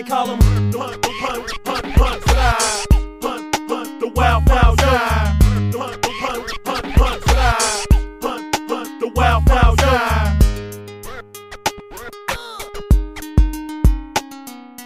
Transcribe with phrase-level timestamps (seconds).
[0.00, 0.28] They call
[0.72, 2.86] Punt, Punt, Slide.
[3.20, 4.08] Punt, Punt, the
[7.28, 7.86] Slide.
[8.18, 9.46] Punt, Punt, the Wild
[9.78, 10.38] Side.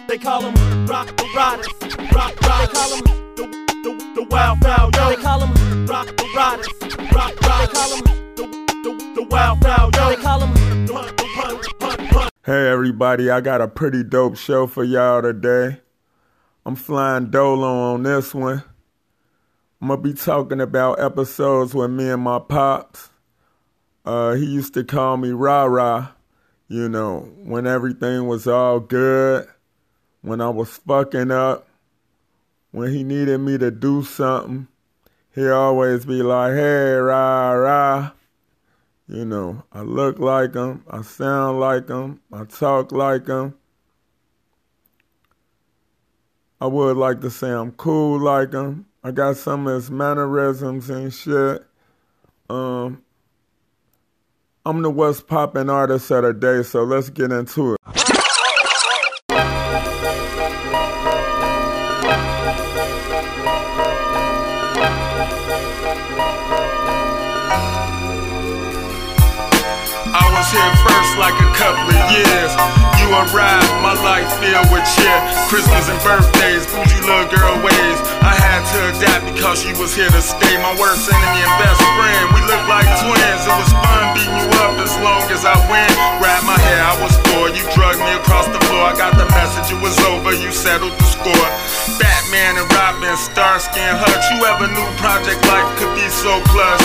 [0.09, 1.67] They call him Rock the Riders.
[2.13, 2.35] Rock.
[2.35, 3.01] They call the,
[3.37, 5.15] the, the Wild Fowl Yo.
[5.15, 6.67] They call him Rock the Riders.
[7.13, 7.35] Rock.
[7.35, 8.01] They call the,
[8.83, 10.09] the, the Wild Fowl Yo.
[10.09, 11.24] They call Punt, Punt.
[12.45, 15.81] Hey everybody, I got a pretty dope show for y'all today.
[16.63, 18.61] I'm flying Dolo on this one.
[19.81, 23.09] I'm gonna be talking about episodes with me and my pops.
[24.05, 26.09] Uh, he used to call me Rah,
[26.67, 29.47] you know, when everything was all good,
[30.21, 31.67] when I was fucking up,
[32.69, 34.67] when he needed me to do something.
[35.33, 38.11] He always be like, hey, Rah Rah.
[39.07, 43.53] You know, I look like him, I sound like him, I talk like him.
[46.59, 48.87] I would like to say I'm cool like him.
[49.03, 51.63] I got some of his mannerisms and shit.
[52.49, 53.03] Um,
[54.65, 58.14] I'm the What's Poppin' artist of the day, so let's get into it.
[70.35, 72.51] Was here first like a couple of years.
[72.99, 75.17] You arrived, my life filled with cheer.
[75.47, 77.97] Christmas and birthdays, bougie little girl ways.
[78.19, 80.59] I had to adapt because she was here to stay.
[80.59, 82.23] My worst enemy and best friend.
[82.35, 83.41] We looked like twins.
[83.47, 85.87] It was fun beating you up as long as I win.
[86.19, 87.47] Grab my hair, I was four.
[87.55, 88.91] You drugged me across the floor.
[88.91, 90.35] I got the message, it was over.
[90.35, 91.47] You settled the score.
[91.95, 94.25] Batman and Robin, Starsky and Hutch.
[94.35, 96.83] You ever knew Project Life could be so plush?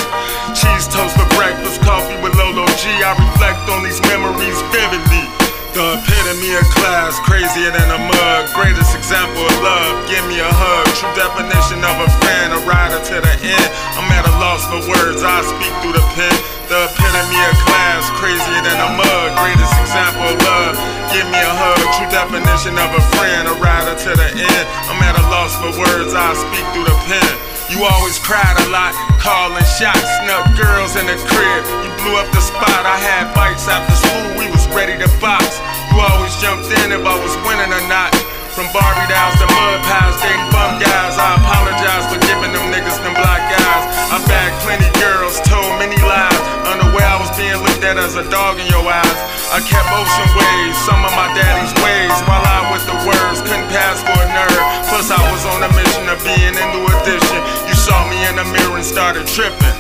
[0.55, 2.87] Cheese toast for breakfast, coffee with Lolo G.
[3.03, 5.27] I reflect on these memories vividly.
[5.75, 8.43] The epitome of class, crazier than a mug.
[8.55, 10.87] Greatest example of love, give me a hug.
[10.99, 13.69] True definition of a friend, a rider to the end.
[13.95, 16.35] I'm at a loss for words, I speak through the pen.
[16.71, 19.29] The epitome of class, crazier than a mug.
[19.39, 20.75] Greatest example of love,
[21.15, 21.83] give me a hug.
[21.99, 24.65] True definition of a friend, a rider to the end.
[24.91, 27.50] I'm at a loss for words, I speak through the pen.
[27.71, 28.91] You always cried a lot,
[29.23, 31.63] calling shots, snuck girls in the crib.
[31.87, 35.63] You blew up the spot, I had fights after school, we was ready to box.
[35.95, 38.11] You always jumped in if I was winning or not.
[38.51, 41.15] From Barbie dolls to mud pies, dating bum guys.
[41.15, 43.85] I apologize for giving them niggas them black eyes.
[44.11, 46.35] I bagged plenty girls, told many lies.
[46.67, 49.19] Unaware I was being looked at as a dog in your eyes.
[49.55, 52.11] I kept ocean waves, some of my daddy's ways.
[52.27, 54.63] While I with the words, couldn't pass for a nerd.
[54.91, 57.70] Plus I was on a mission of being into addition.
[57.91, 59.75] Saw me in the mirror and started tripping.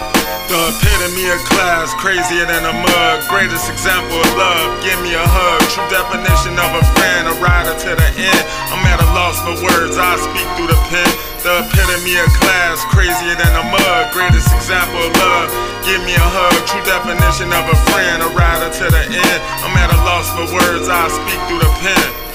[0.51, 3.23] The epitome of class, crazier than a mug.
[3.31, 5.63] Greatest example of love, give me a hug.
[5.71, 8.45] True definition of a friend, a rider to the end.
[8.75, 11.07] I'm at a loss for words, I speak through the pen.
[11.47, 14.11] The epitome of class, crazier than a mug.
[14.11, 15.55] Greatest example of love,
[15.87, 16.59] give me a hug.
[16.67, 19.39] True definition of a friend, a rider to the end.
[19.63, 22.30] I'm at a loss for words, I speak through the pen.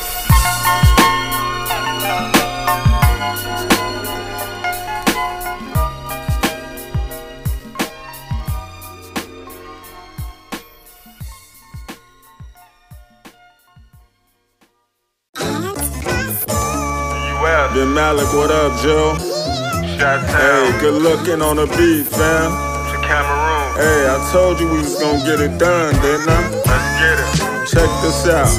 [17.96, 19.16] Malik, what up, Joe?
[19.98, 22.52] shot Hey, good looking on the beat, fam.
[22.92, 23.72] to Cameroon.
[23.80, 26.42] Hey, I told you we was gonna get it done, didn't I?
[26.68, 27.32] Let's get it.
[27.72, 28.52] Check this out.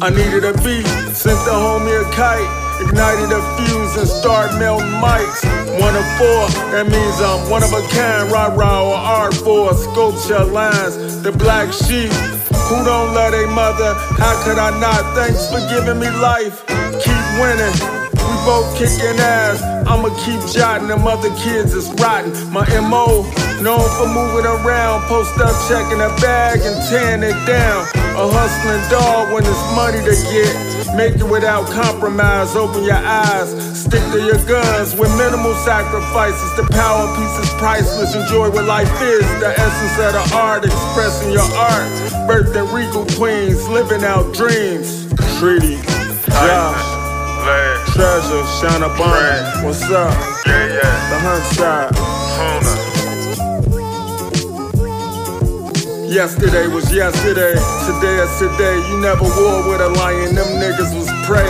[0.00, 2.48] I needed a beat, sent the homie a kite,
[2.80, 5.44] ignited a fuse and started melting mics.
[5.84, 8.32] One of four, that means I'm one of a kind.
[8.32, 12.33] Rah rah or R4, sculpture lines, the black sheep.
[12.68, 13.94] Who don't love a mother?
[14.16, 15.14] How could I not?
[15.14, 16.64] Thanks for giving me life.
[17.04, 17.76] Keep winning.
[18.16, 19.60] We both kicking ass.
[19.86, 20.88] I'ma keep jotting.
[20.88, 22.32] Them other kids is rotten.
[22.50, 23.22] My MO,
[23.60, 28.03] known for moving around, post up, checking a bag and tearing it down.
[28.14, 30.54] A hustling dog when it's money to get.
[30.96, 32.54] Make it without compromise.
[32.54, 33.50] Open your eyes.
[33.74, 36.50] Stick to your guns with minimal sacrifices.
[36.56, 38.14] The power piece is priceless.
[38.14, 39.26] Enjoy what life is.
[39.42, 41.90] The essence of the art, expressing your art.
[42.28, 45.06] Birth in regal queens, living out dreams.
[45.38, 45.82] Treaty,
[46.30, 46.86] Josh.
[47.94, 50.10] Treasure, Shana Bond, what's up?
[50.46, 51.94] yeah, yeah, The Hunt Side.
[51.94, 52.83] Tuna.
[56.14, 57.58] Yesterday was yesterday,
[57.90, 58.78] today is today.
[58.88, 61.42] You never war with a lion, them niggas was prey.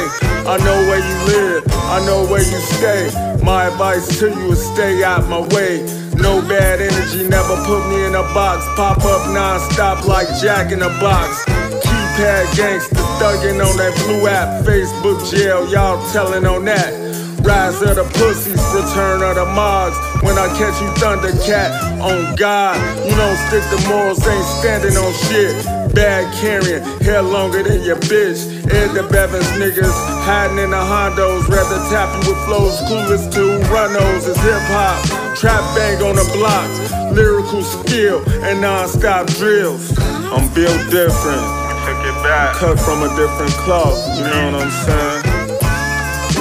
[0.48, 3.12] I know where you live, I know where you stay.
[3.44, 5.84] My advice to you is stay out my way.
[6.16, 8.64] No bad energy, never put me in a box.
[8.74, 11.44] Pop up non-stop like Jack in a box.
[11.44, 14.64] Keep pad gangsters thugging on that blue app.
[14.64, 17.03] Facebook jail, y'all telling on that.
[17.44, 19.96] Rise of the pussies, return of the mogs.
[20.22, 22.76] When I catch you, Thundercat, on God.
[23.04, 27.96] You don't stick to morals, ain't standing on shit bag carrying, hair longer than your
[27.96, 28.42] bitch.
[28.72, 29.94] Ed the Bevins niggas
[30.26, 34.28] hiding in the Hondos, rather tap you with flows clueless to runos.
[34.28, 34.98] It's hip hop,
[35.36, 36.68] trap bang on the block,
[37.12, 39.96] lyrical skill and non-stop drills.
[39.98, 41.44] I'm built different,
[41.86, 42.56] Took it back.
[42.56, 44.18] cut from a different cloth.
[44.18, 45.33] You know what I'm saying?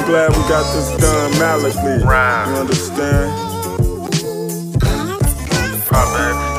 [0.03, 2.03] I'm glad we got this done malically.
[2.03, 2.49] Rhyme.
[2.49, 3.31] You understand?
[5.85, 6.52] Proper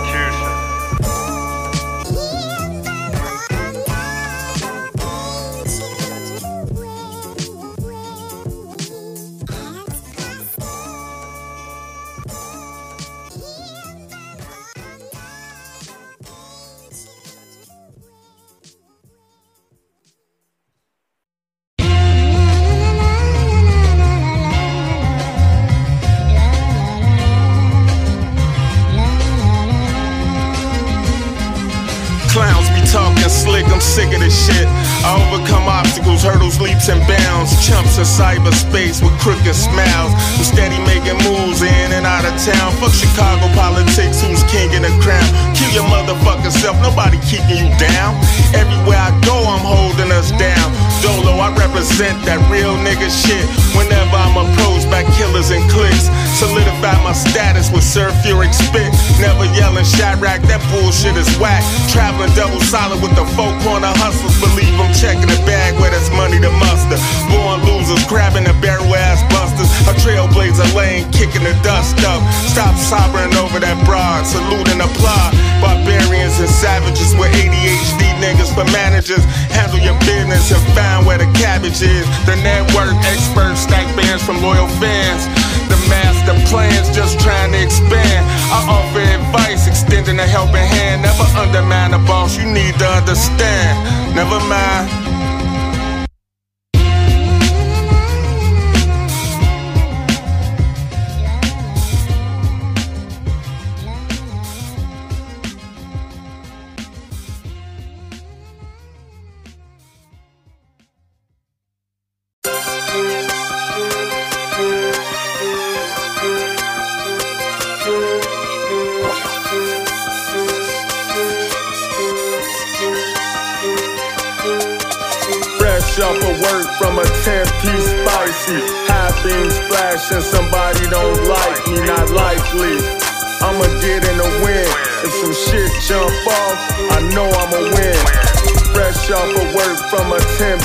[38.04, 40.12] cyberspace with crooked smiles.
[40.36, 42.72] I'm steady making moves in and out of town.
[42.78, 45.53] Fuck Chicago politics, who's king in the crown?
[45.74, 48.14] Your motherfucking self, nobody keeping you down.
[48.54, 50.70] Everywhere I go, I'm holding us down.
[51.02, 53.42] Dolo, I represent that real nigga shit.
[53.74, 56.06] Whenever I'm approached by killers and cliques,
[56.38, 58.86] solidify my status with sulfuric spit.
[59.18, 61.66] Never yelling Chiraq, that bullshit is whack.
[61.90, 64.38] Traveling double solid with the four corner hustlers.
[64.38, 67.02] Believe I'm checking the bag where there's money to muster.
[67.34, 69.74] Born losers, grabbing the barrel ass busters.
[69.90, 72.22] A trailblazer lane, kicking the dust up.
[72.46, 75.34] Stop sobbing over that broad, salute and applaud.
[75.64, 79.24] Barbarians and savages with ADHD niggas for managers.
[79.48, 82.04] Handle your business and find where the cabbage is.
[82.28, 85.24] The network experts stack bands from loyal fans.
[85.72, 88.22] The master plans just trying to expand.
[88.52, 91.02] I offer advice, extending a helping hand.
[91.02, 93.72] Never undermine a boss, you need to understand.
[94.14, 95.03] Never mind.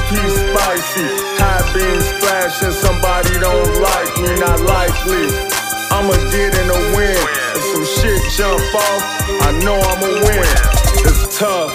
[0.09, 1.06] A 10 piece spicy.
[1.38, 5.27] High beams flashing, somebody don't like me, not likely.
[5.91, 7.29] I'ma get in the wind.
[7.56, 9.03] If some shit jump off,
[9.41, 10.45] I know I'ma win.
[11.06, 11.73] It's tough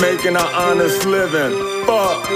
[0.00, 1.86] making an honest living.
[1.86, 2.28] Fuck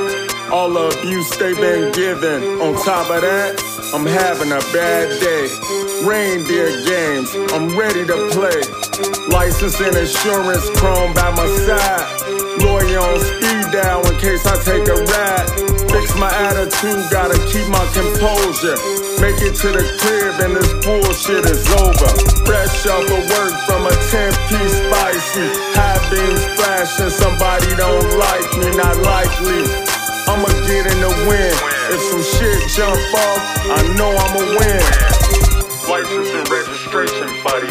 [0.52, 2.60] all the abuse they been given.
[2.60, 3.60] On top of that,
[3.94, 5.48] I'm having a bad day.
[6.06, 8.62] Reindeer games, I'm ready to play.
[9.28, 12.39] License and insurance, chrome by my side.
[12.58, 15.46] Lawyer on speed dial in case I take a ride.
[15.86, 18.74] Fix my attitude, gotta keep my composure.
[19.22, 22.10] Make it to the crib and this bullshit is over.
[22.42, 25.46] Fresh off of work from a 10 piece spicy.
[25.78, 29.62] High beams flashing, somebody don't like me, not likely.
[30.26, 31.54] I'ma get in the win.
[31.94, 35.49] If some shit jump off, I know I'ma win.
[35.90, 37.66] License and registration, buddy.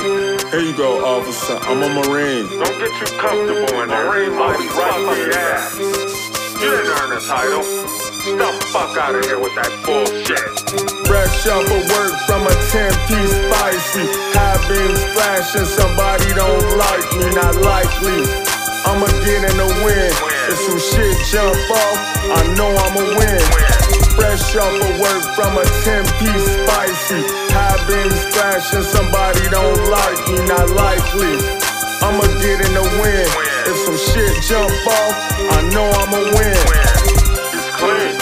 [0.52, 1.56] Here you go, officer.
[1.72, 2.52] I'm a Marine.
[2.52, 4.12] Don't get too comfortable in there.
[4.12, 5.80] Marine I'll be life right fuck on your ass.
[6.60, 7.64] You didn't earn a title.
[7.64, 10.52] Get the fuck out of here with that bullshit.
[11.08, 14.04] Fresh off of work from a 10 piece spicy.
[14.36, 18.28] High beams flashing, somebody don't like me, not likely.
[18.84, 20.12] I'ma get in the win.
[20.52, 21.98] If some shit jump off,
[22.36, 23.79] I know I'ma win.
[24.16, 27.22] Fresh off of work from a 10 piece spicy.
[27.54, 31.36] High beams flashing, somebody don't like me, not likely.
[32.04, 33.28] I'ma get in the win.
[33.70, 35.16] If some shit jump off,
[35.56, 36.60] I know I'ma win.
[37.54, 38.16] It's clean.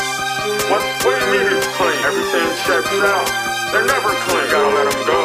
[0.70, 1.98] What, what do you mean it's clean?
[2.04, 3.28] Everything checks out.
[3.72, 4.46] They're never clean.
[4.52, 5.22] Gotta let them go.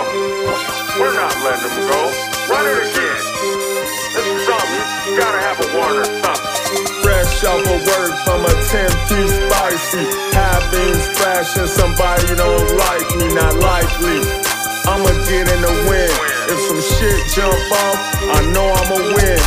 [0.98, 2.00] We're not letting them go.
[2.48, 3.20] Run it again.
[4.14, 4.82] This is something.
[5.08, 6.86] You gotta have a or something.
[7.02, 8.31] Fresh off of work from a
[8.72, 10.00] 10 piece spicy.
[10.32, 14.24] High beams flashing, somebody don't like me, not likely.
[14.88, 16.08] I'ma get in the win.
[16.48, 18.00] If some shit jump off,
[18.32, 19.38] I know I'ma win.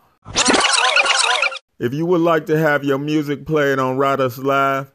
[1.79, 4.91] If you would like to have your music played on Rodes Live,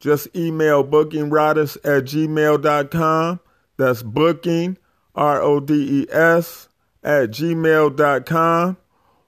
[0.00, 3.40] just email bookingrodes at gmail.com.
[3.76, 4.76] That's booking,
[5.14, 6.68] R O D E S,
[7.02, 8.76] at gmail.com.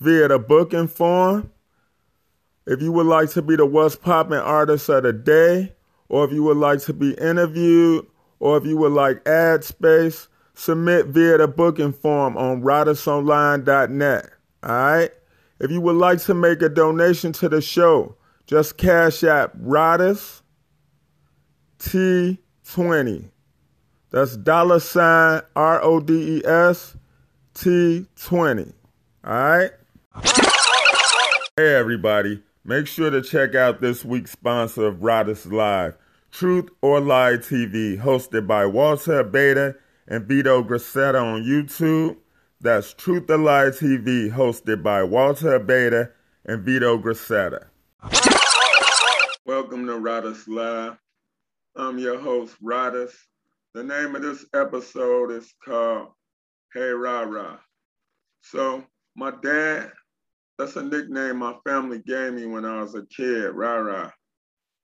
[0.00, 1.50] via the booking form.
[2.66, 5.72] If you would like to be the What's Poppin' Artist of the Day,
[6.08, 8.06] or if you would like to be interviewed,
[8.38, 14.30] or if you would like ad space, submit via the booking form on rodesonline.net.
[14.62, 15.10] All right?
[15.58, 18.16] If you would like to make a donation to the show,
[18.46, 20.42] just cash app Rodes
[21.78, 23.30] T20.
[24.10, 26.96] That's dollar sign R O D E S
[27.54, 28.72] T20.
[29.24, 29.70] All right?
[31.56, 32.42] Hey, everybody.
[32.64, 35.96] Make sure to check out this week's sponsor of Rodes Live,
[36.30, 42.16] Truth or Lie TV, hosted by Walter Beta and Vito Gracetta on YouTube.
[42.60, 46.10] That's Truth or Lie TV, hosted by Walter Beta
[46.44, 47.66] and Vito Gracetta.
[49.46, 50.96] Welcome to Rodes Live.
[51.76, 53.14] I'm your host, Rodes.
[53.74, 56.08] The name of this episode is called
[56.72, 57.58] Hey Ra Ra.
[58.42, 58.84] So,
[59.16, 59.92] my dad,
[60.58, 64.10] that's a nickname my family gave me when I was a kid, Ra Ra.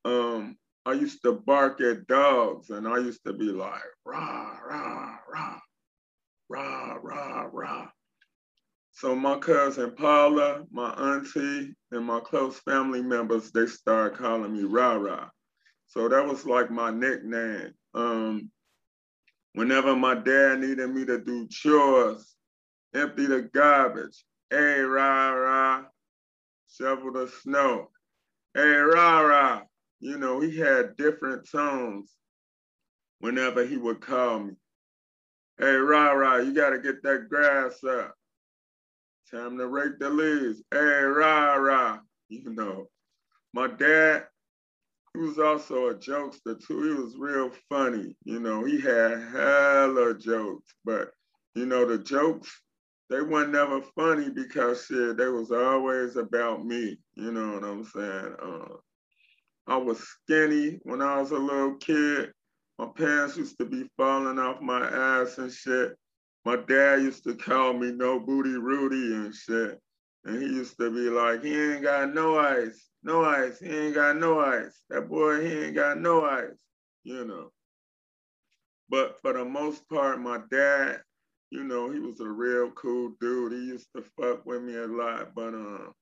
[0.05, 0.57] Um,
[0.87, 5.59] I used to bark at dogs and I used to be like, rah, rah, rah,
[6.49, 7.89] rah, rah, rah.
[8.99, 14.65] So my cousin Paula, my auntie, and my close family members, they started calling me
[14.65, 15.29] Rah Rah.
[15.87, 17.75] So that was like my nickname.
[17.95, 18.51] Um,
[19.53, 22.35] whenever my dad needed me to do chores,
[22.93, 25.85] empty the garbage, hey Rah Rah,
[26.69, 27.91] shovel the snow,
[28.55, 29.61] hey Rah Rah.
[30.01, 32.13] You know, he had different tones
[33.21, 34.53] whenever he would call me.
[35.59, 38.15] Hey, Rah Rah, you got to get that grass up.
[39.31, 40.63] Time to rake the leaves.
[40.71, 41.99] Hey, Rah Rah.
[42.29, 42.87] You know,
[43.53, 44.27] my dad,
[45.15, 46.83] he was also a jokester too.
[46.83, 48.17] He was real funny.
[48.25, 51.11] You know, he had hella jokes, but
[51.55, 52.63] you know, the jokes,
[53.11, 56.99] they weren't never funny because shit, they was always about me.
[57.17, 58.35] You know what I'm saying?
[58.41, 58.77] Uh,
[59.69, 62.33] I was skinny when I was a little kid.
[62.79, 65.95] My pants used to be falling off my ass and shit.
[66.47, 69.79] My dad used to call me no booty Rudy and shit.
[70.25, 73.95] And he used to be like, he ain't got no ice, no ice, he ain't
[73.95, 74.83] got no ice.
[74.89, 76.63] That boy, he ain't got no ice,
[77.05, 77.51] you know.
[78.89, 81.03] But for the most part, my dad,
[81.51, 83.53] you know, he was a real cool dude.
[83.53, 85.93] He used to fuck with me a lot, but um,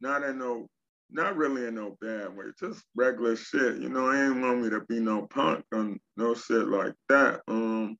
[0.00, 0.66] not in no
[1.10, 3.78] not really in no bad way, just regular shit.
[3.78, 7.40] You know, I ain't want me to be no punk or no shit like that.
[7.48, 7.96] Um,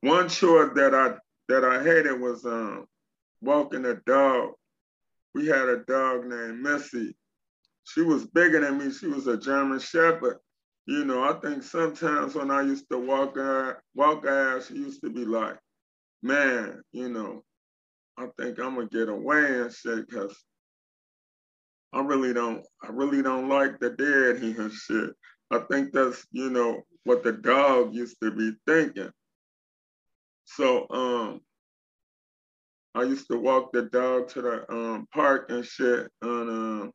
[0.00, 1.14] one chore that I
[1.48, 2.86] that I hated was um
[3.40, 4.52] walking a dog.
[5.34, 7.16] We had a dog named Missy.
[7.84, 8.92] She was bigger than me.
[8.92, 10.38] She was a German Shepherd.
[10.86, 15.02] You know, I think sometimes when I used to walk her, walk her, she used
[15.02, 15.58] to be like,
[16.22, 17.44] "Man, you know,
[18.18, 20.36] I think I'm gonna get away and shit, cause
[21.94, 25.10] I really don't, I really don't like the dead and shit.
[25.50, 29.10] I think that's, you know, what the dog used to be thinking.
[30.44, 31.40] So um,
[32.94, 36.92] I used to walk the dog to the um, park and shit, and um,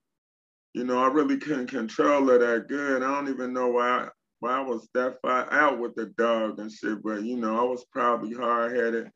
[0.74, 3.04] you know, I really couldn't control it that good.
[3.04, 6.60] I don't even know why I, why I was that far out with the dog
[6.60, 9.10] and shit, but you know, I was probably hard headed,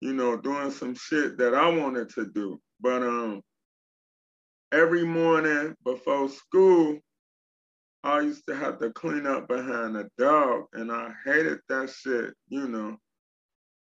[0.00, 2.60] you know, doing some shit that I wanted to do.
[2.80, 3.40] But um,
[4.72, 6.98] every morning before school,
[8.02, 12.34] I used to have to clean up behind a dog, and I hated that shit,
[12.48, 12.96] you know.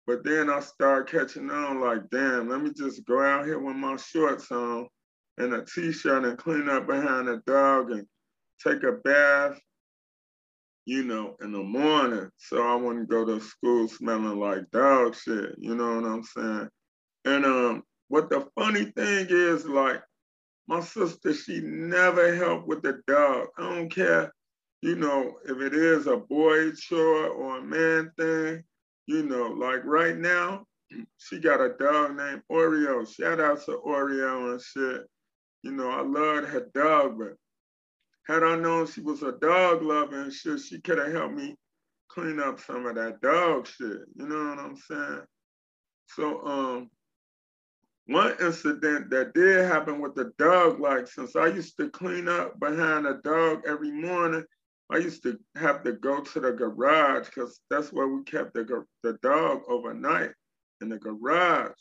[0.05, 3.75] But then I started catching on like, damn, let me just go out here with
[3.75, 4.87] my shorts on
[5.37, 8.07] and a t-shirt and clean up behind a dog and
[8.65, 9.59] take a bath,
[10.85, 12.29] you know, in the morning.
[12.37, 16.69] So I wouldn't go to school smelling like dog shit, you know what I'm saying?
[17.25, 20.01] And um, what the funny thing is, like,
[20.67, 23.47] my sister, she never helped with the dog.
[23.57, 24.33] I don't care,
[24.81, 28.63] you know, if it is a boy chore or a man thing,
[29.05, 30.65] you know, like right now,
[31.17, 33.07] she got a dog named Oreo.
[33.07, 35.07] Shout out to Oreo and shit.
[35.63, 37.35] You know, I loved her dog, but
[38.27, 41.55] had I known she was a dog lover and shit, she could have helped me
[42.09, 43.99] clean up some of that dog shit.
[44.15, 45.21] You know what I'm saying?
[46.09, 46.89] So um
[48.07, 52.59] one incident that did happen with the dog, like since I used to clean up
[52.59, 54.43] behind a dog every morning,
[54.89, 58.85] I used to have to go to the garage because that's where we kept the,
[59.03, 60.31] the dog overnight
[60.81, 61.73] in the garage.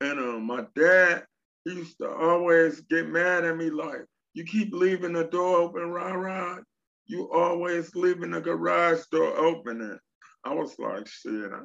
[0.00, 1.24] And um, my dad,
[1.64, 4.04] he used to always get mad at me like,
[4.34, 6.58] you keep leaving the door open, rah rah.
[7.06, 9.80] You always leaving the garage door open.
[9.80, 9.98] And
[10.44, 11.58] I was like, shit, I,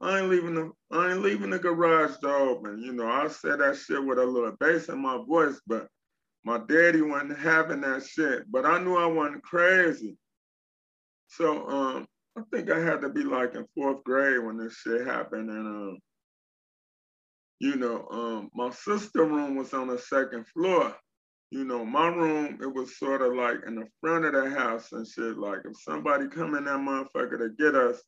[0.00, 2.82] I ain't leaving the I ain't leaving the garage door open.
[2.82, 5.88] You know, I said that shit with a little bass in my voice, but
[6.44, 8.50] my daddy wasn't having that shit.
[8.50, 10.16] But I knew I wasn't crazy.
[11.28, 15.06] So um, I think I had to be like in fourth grade when this shit
[15.06, 15.50] happened.
[15.50, 15.98] And um,
[17.58, 20.96] you know, um, my sister room was on the second floor.
[21.50, 24.92] You know, my room, it was sort of like in the front of the house
[24.92, 25.36] and shit.
[25.36, 28.00] Like if somebody come in that motherfucker to get us,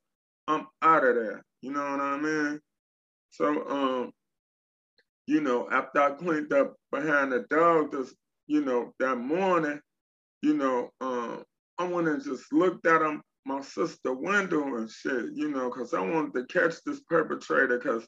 [0.49, 1.45] I'm out of there.
[1.63, 2.61] You know what I mean?
[3.31, 4.13] So, um,
[5.27, 8.13] you know, after I cleaned up behind the dog this,
[8.49, 9.81] you know, that morning,
[10.43, 11.45] you know, um,
[11.79, 15.95] I went and just looked at him, my sister window and shit, you know, because
[15.95, 18.07] I wanted to catch this perpetrator because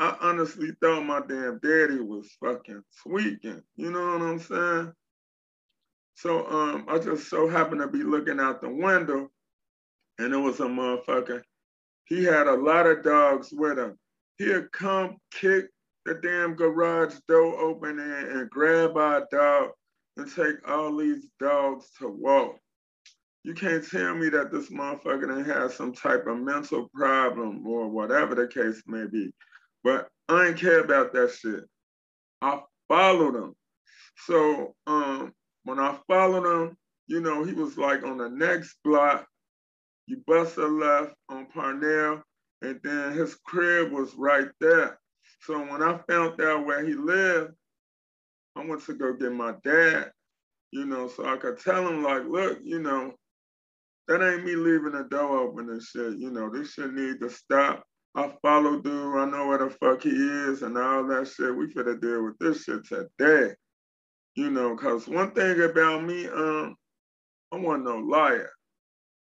[0.00, 3.62] I honestly thought my damn daddy was fucking tweaking.
[3.76, 4.92] You know what I'm saying?
[6.14, 9.28] So um, I just so happened to be looking out the window
[10.18, 11.42] and it was a motherfucker
[12.06, 13.98] he had a lot of dogs with him.
[14.38, 15.66] He'd come kick
[16.04, 19.70] the damn garage door open and, and grab our dog
[20.16, 22.58] and take all these dogs to walk.
[23.42, 27.88] You can't tell me that this motherfucker done had some type of mental problem or
[27.88, 29.32] whatever the case may be.
[29.84, 31.64] But I ain't care about that shit.
[32.42, 33.54] I followed him.
[34.26, 35.32] So um,
[35.64, 39.26] when I followed him, you know, he was like on the next block
[40.06, 42.22] you bust a left on Parnell,
[42.62, 44.98] and then his crib was right there.
[45.40, 47.52] So when I found out where he lived,
[48.56, 50.10] I went to go get my dad,
[50.70, 53.14] you know, so I could tell him, like, look, you know,
[54.08, 56.18] that ain't me leaving the door open and shit.
[56.18, 57.84] You know, this shit need to stop.
[58.14, 61.54] I follow dude, I know where the fuck he is and all that shit.
[61.54, 63.54] We finna deal with this shit today.
[64.36, 66.76] You know, cause one thing about me, um,
[67.52, 68.50] I wasn't no liar.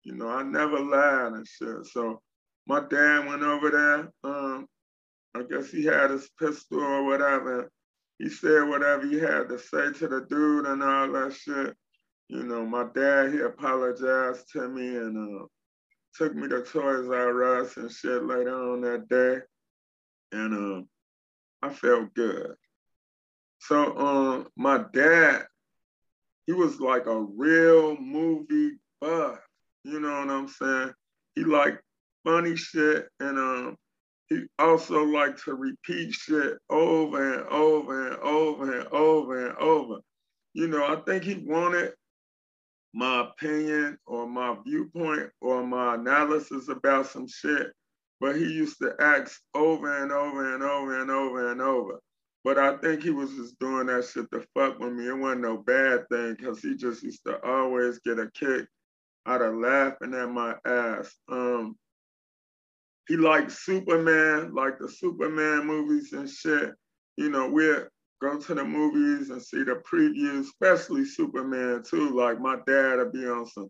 [0.04, 1.86] You know, I never lied and shit.
[1.86, 2.22] So
[2.68, 4.12] my dad went over there.
[4.24, 4.68] Um,
[5.36, 7.70] I guess he had his pistol or whatever.
[8.18, 11.76] He said whatever he had to say to the dude and all that shit.
[12.28, 15.46] You know, my dad, he apologized to me and uh,
[16.16, 19.40] took me to Toys R Us and shit later on that day.
[20.32, 20.90] And um,
[21.62, 22.56] I felt good.
[23.60, 25.46] So um, my dad,
[26.46, 29.40] he was like a real movie buff.
[29.84, 30.94] You know what I'm saying?
[31.36, 31.82] He liked
[32.26, 33.78] funny shit and um
[34.30, 40.00] he also liked to repeat shit over and over and over and over and over.
[40.54, 41.94] You know, I think he wanted
[42.94, 47.72] my opinion or my viewpoint or my analysis about some shit,
[48.20, 52.00] but he used to ask over and over and over and over and over.
[52.44, 55.08] But I think he was just doing that shit to fuck with me.
[55.08, 58.68] It wasn't no bad thing because he just used to always get a kick
[59.25, 61.13] out of laughing at my ass.
[61.29, 61.75] Um,
[63.08, 66.73] he liked Superman, like the Superman movies and shit.
[67.17, 67.88] You know, we'd
[68.21, 72.12] go to the movies and see the previews, especially Superman too.
[72.12, 73.69] Like my dad would be on some,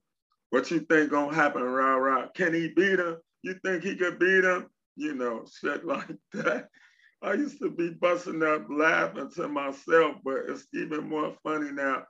[0.50, 2.28] what you think gonna happen, rah rah?
[2.36, 3.18] Can he beat him?
[3.44, 4.68] You think he could beat him?
[4.96, 6.68] You know, shit like that.
[7.22, 12.04] I used to be busting up laughing to myself, but it's even more funny now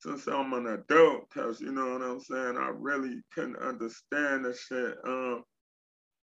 [0.00, 2.56] since I'm an adult, because you know what I'm saying?
[2.56, 4.96] I really couldn't understand the shit.
[5.06, 5.44] Um,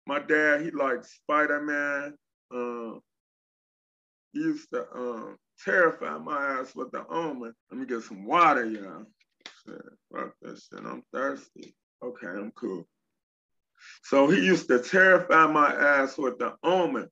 [0.06, 2.16] my dad, he liked Spider-Man.
[2.54, 3.02] Um,
[4.34, 7.54] he used to um, terrify my ass with the omen.
[7.72, 9.06] Let me get some water, y'all.
[9.66, 11.76] Shit, fuck this shit, I'm thirsty.
[12.04, 12.88] Okay, I'm cool.
[14.04, 17.10] So he used to terrify my ass with the omen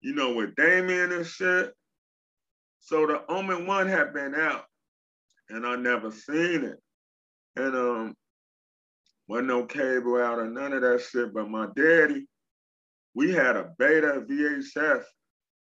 [0.00, 1.72] you know, with Damien and shit.
[2.80, 4.64] So the Omen one had been out
[5.50, 6.78] and I never seen it.
[7.56, 8.14] And um
[9.28, 11.34] wasn't no cable out or none of that shit.
[11.34, 12.26] But my daddy,
[13.14, 15.04] we had a beta VHS.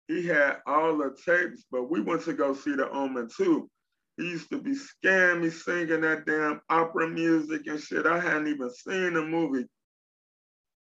[0.09, 3.69] He had all the tapes, but we went to go see the Omen too.
[4.17, 8.07] He used to be scaring me singing that damn opera music and shit.
[8.07, 9.67] I hadn't even seen the movie.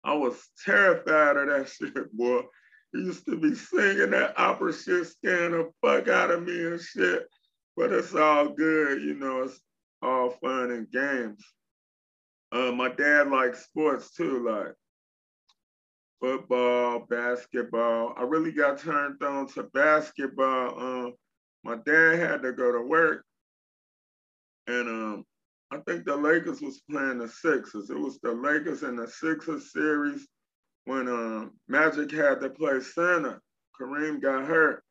[0.03, 2.41] I was terrified of that shit, boy.
[2.93, 6.81] He used to be singing that opera shit, scaring the fuck out of me and
[6.81, 7.27] shit.
[7.77, 9.59] But it's all good, you know, it's
[10.01, 11.43] all fun and games.
[12.51, 14.73] Uh, my dad likes sports too, like
[16.19, 18.13] football, basketball.
[18.17, 20.79] I really got turned on to basketball.
[20.79, 21.13] Um,
[21.63, 23.23] my dad had to go to work,
[24.67, 25.25] and um,
[25.71, 27.89] I think the Lakers was playing the Sixers.
[27.89, 30.27] It was the Lakers and the Sixers series
[30.85, 33.41] when um, Magic had to play center,
[33.79, 34.83] Kareem got hurt.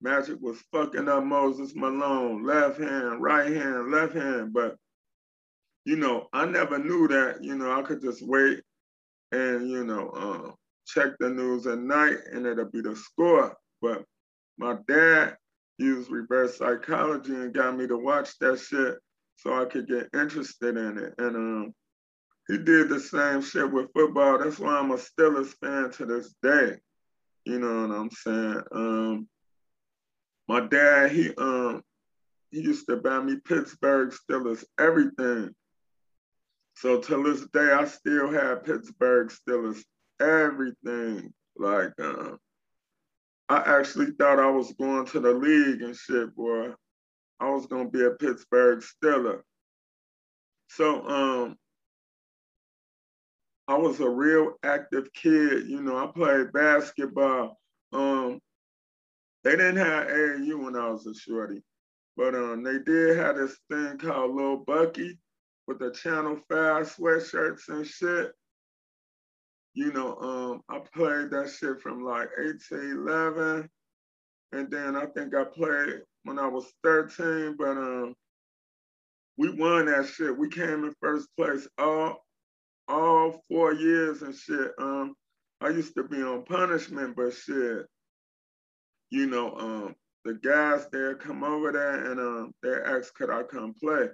[0.00, 4.52] Magic was fucking up Moses Malone, left hand, right hand, left hand.
[4.52, 4.76] But,
[5.84, 7.42] you know, I never knew that.
[7.42, 8.62] You know, I could just wait
[9.32, 10.52] and, you know, uh,
[10.86, 13.56] check the news at night and it'll be the score.
[13.80, 14.04] But
[14.58, 15.36] my dad
[15.78, 18.96] used reverse psychology and got me to watch that shit
[19.36, 21.14] so I could get interested in it.
[21.18, 21.74] And um,
[22.48, 24.38] he did the same shit with football.
[24.38, 26.76] That's why I'm a Steelers fan to this day.
[27.44, 28.62] You know what I'm saying?
[28.72, 29.28] Um,
[30.48, 31.82] my dad, he um,
[32.50, 35.54] he used to buy me Pittsburgh Steelers everything.
[36.74, 39.82] So to this day, I still have Pittsburgh Steelers
[40.20, 41.32] everything.
[41.56, 42.38] Like, um,
[43.48, 46.72] I actually thought I was going to the league and shit, boy.
[47.40, 49.40] I was gonna be a Pittsburgh Steeler.
[50.68, 51.56] So um,
[53.68, 55.66] I was a real active kid.
[55.66, 57.58] You know, I played basketball.
[57.92, 58.40] Um,
[59.46, 61.62] they didn't have AAU when I was a shorty,
[62.16, 65.20] but um, they did have this thing called Little Bucky
[65.68, 68.32] with the Channel 5 sweatshirts and shit.
[69.74, 73.68] You know, um, I played that shit from like 8 to 11.
[74.50, 78.16] And then I think I played when I was 13, but um,
[79.38, 80.36] we won that shit.
[80.36, 82.24] We came in first place all
[82.88, 84.72] all four years and shit.
[84.80, 85.14] Um,
[85.60, 87.86] I used to be on punishment, but shit,
[89.10, 93.42] you know, um, the guys there come over there and um, they asked could I
[93.44, 94.08] come play.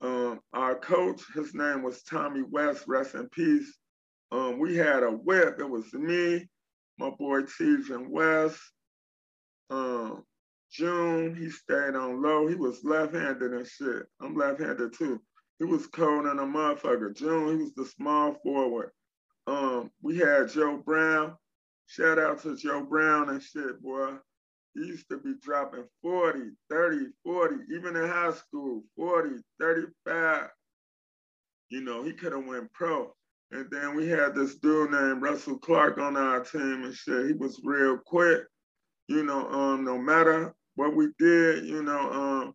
[0.00, 3.76] Um, our coach, his name was Tommy West, rest in peace.
[4.32, 5.56] Um, we had a whip.
[5.58, 6.48] It was me,
[6.98, 8.58] my boy Tejan West,
[9.70, 10.24] um,
[10.70, 11.34] June.
[11.34, 12.46] He stayed on low.
[12.46, 14.04] He was left-handed and shit.
[14.20, 15.20] I'm left-handed too.
[15.58, 17.14] He was cold in a motherfucker.
[17.14, 18.92] June, he was the small forward.
[19.46, 21.34] Um, we had Joe Brown.
[21.90, 24.14] Shout out to Joe Brown and shit, boy.
[24.74, 26.38] He used to be dropping 40,
[26.70, 30.50] 30, 40, even in high school, 40, 35.
[31.70, 33.12] You know, he could have went pro.
[33.50, 37.26] And then we had this dude named Russell Clark on our team and shit.
[37.26, 38.42] He was real quick.
[39.08, 42.54] You know, um, no matter what we did, you know, um,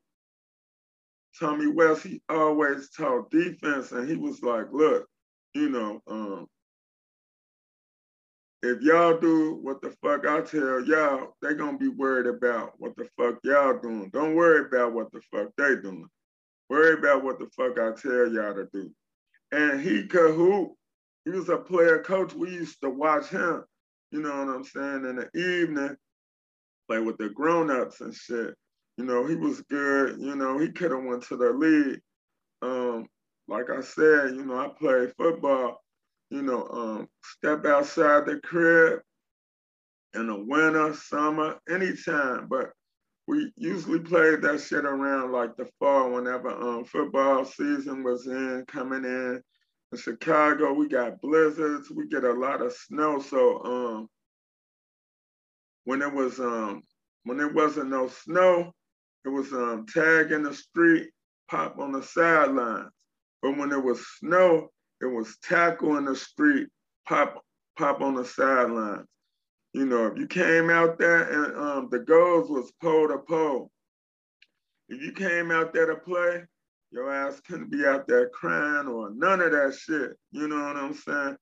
[1.37, 5.05] Tommy West, he always taught defense, and he was like, look,
[5.53, 6.47] you know, um,
[8.63, 12.95] if y'all do what the fuck I tell y'all, they gonna be worried about what
[12.95, 14.09] the fuck y'all doing.
[14.11, 16.07] Don't worry about what the fuck they doing.
[16.69, 18.91] Worry about what the fuck I tell y'all to do.
[19.51, 20.73] And he hoop.
[21.25, 22.33] He was a player coach.
[22.33, 23.63] We used to watch him,
[24.11, 25.95] you know what I'm saying, in the evening,
[26.87, 28.55] play with the grown-ups and shit.
[28.97, 30.19] You know, he was good.
[30.19, 31.99] You know, he could have went to the league.
[32.61, 33.07] Um,
[33.47, 35.81] like I said, you know, I play football,
[36.29, 38.99] you know, um, step outside the crib
[40.13, 42.47] in the winter, summer, anytime.
[42.47, 42.71] But
[43.27, 48.63] we usually played that shit around like the fall whenever um, football season was in,
[48.67, 49.41] coming in.
[49.91, 53.19] In Chicago, we got blizzards, we get a lot of snow.
[53.19, 54.07] So um,
[55.85, 56.83] when it was um,
[57.23, 58.71] when it wasn't no snow,
[59.25, 61.09] it was um, tag in the street,
[61.49, 62.89] pop on the sidelines.
[63.41, 64.69] But when it was snow,
[65.01, 66.67] it was tackle in the street,
[67.07, 67.43] pop
[67.77, 69.07] pop on the sidelines.
[69.73, 73.69] You know, if you came out there and um, the goals was pole to pole,
[74.87, 76.43] if you came out there to play,
[76.91, 80.15] your ass couldn't be out there crying or none of that shit.
[80.31, 81.37] You know what I'm saying?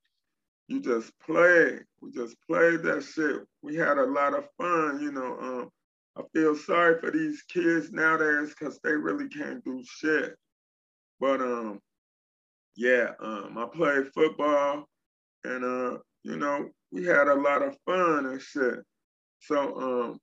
[0.67, 1.81] You just played.
[2.01, 3.41] We just played that shit.
[3.61, 5.37] We had a lot of fun, you know.
[5.39, 5.69] Um,
[6.17, 10.35] I feel sorry for these kids nowadays because they really can't do shit.
[11.19, 11.79] But um,
[12.75, 14.85] yeah, um, I played football
[15.43, 18.79] and uh, you know, we had a lot of fun and shit.
[19.41, 20.19] So um,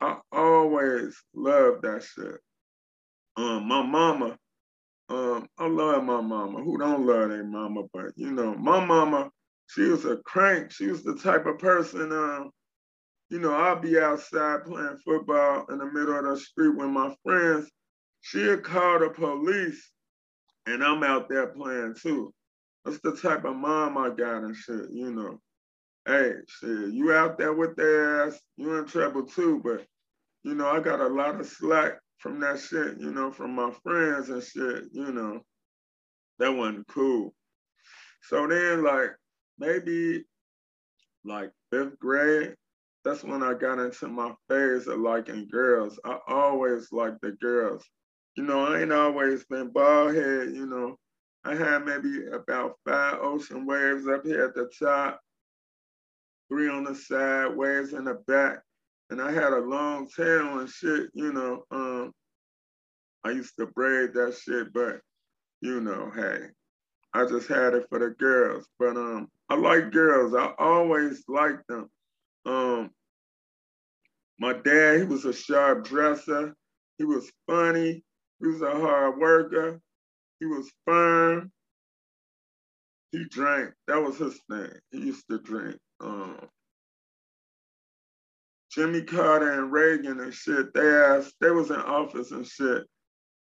[0.00, 2.38] I always loved that shit.
[3.36, 4.36] Um, my mama,
[5.08, 6.62] um, I love my mama.
[6.62, 7.82] Who don't love their mama?
[7.92, 9.30] But you know, my mama,
[9.68, 10.70] she was a crank.
[10.72, 12.50] She was the type of person, um,
[13.30, 17.14] you know, I'll be outside playing football in the middle of the street with my
[17.24, 17.70] friends.
[18.20, 19.90] She'd call the police
[20.66, 22.32] and I'm out there playing too.
[22.84, 25.40] That's the type of mom I got and shit, you know.
[26.06, 29.86] Hey, shit, you out there with their ass, you in trouble too, but
[30.42, 33.70] you know, I got a lot of slack from that shit, you know, from my
[33.82, 35.40] friends and shit, you know.
[36.38, 37.34] That wasn't cool.
[38.22, 39.10] So then like
[39.58, 40.24] maybe
[41.24, 42.54] like fifth grade,
[43.04, 45.98] that's when I got into my phase of liking girls.
[46.04, 47.84] I always liked the girls.
[48.36, 50.96] You know, I ain't always been bald head, you know.
[51.44, 55.20] I had maybe about five ocean waves up here at the top,
[56.48, 58.60] three on the side, waves in the back.
[59.10, 61.64] And I had a long tail and shit, you know.
[61.70, 62.12] Um,
[63.24, 65.00] I used to braid that shit, but
[65.60, 66.46] you know, hey,
[67.12, 68.66] I just had it for the girls.
[68.78, 70.34] But um, I like girls.
[70.34, 71.88] I always liked them.
[72.46, 72.90] Um,
[74.38, 76.54] my dad, he was a sharp dresser.
[76.98, 78.02] He was funny.
[78.42, 79.80] He was a hard worker.
[80.40, 81.52] He was firm.
[83.12, 83.72] He drank.
[83.86, 84.72] That was his thing.
[84.90, 85.76] He used to drink.
[86.00, 86.48] Um,
[88.72, 92.84] Jimmy Carter and Reagan and shit, they asked, they was in office and shit.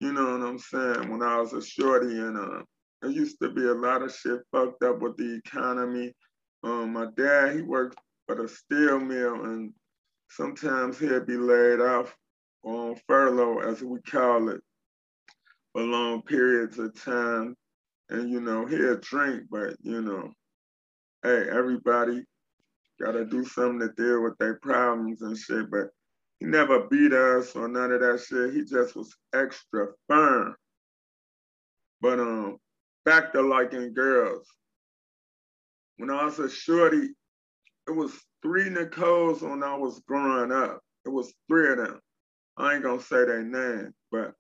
[0.02, 1.10] You know what I'm saying?
[1.10, 2.64] When I was a shorty and uh,
[3.02, 6.14] there used to be a lot of shit fucked up with the economy.
[6.64, 9.72] Um, my dad, he worked for the steel mill and
[10.30, 12.14] sometimes he'd be laid off
[12.64, 14.62] on furlough, as we call it
[15.74, 17.56] for long periods of time.
[18.10, 20.32] And, you know, he'll drink, but, you know,
[21.24, 22.24] hey, everybody
[23.00, 25.70] got to do something to deal with their problems and shit.
[25.70, 25.90] But
[26.40, 28.54] he never beat us or none of that shit.
[28.54, 30.56] He just was extra firm.
[32.02, 32.58] But um,
[33.06, 34.48] back to liking girls.
[35.98, 37.10] When I was a shorty,
[37.88, 40.80] it was three Nicoles when I was growing up.
[41.06, 42.00] It was three of them.
[42.58, 44.34] I ain't gonna say their name, but